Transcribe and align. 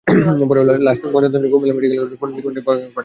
পরে 0.49 0.61
লাশ 0.87 0.97
ময়নাতদন্তের 1.13 1.33
জন্য 1.43 1.51
কুমিল্লা 1.53 1.75
মেডিকেল 1.77 1.97
কলেজের 2.01 2.19
ফরেনসিক 2.21 2.43
মেডিসিন 2.45 2.55
বিভাগে 2.57 2.65
পাঠানো 2.67 2.87
হয়। 2.95 2.99